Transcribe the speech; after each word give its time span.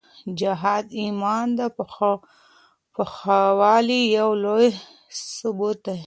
جهاد 0.39 0.85
د 0.91 0.97
ایمان 1.03 1.47
د 1.59 1.61
پخوالي 2.97 4.01
یو 4.17 4.29
لوی 4.43 4.69
ثبوت 5.37 5.77
دی. 5.87 5.97